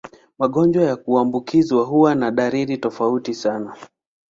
[0.39, 3.75] Magonjwa ya kuambukizwa huwa na dalili tofauti sana.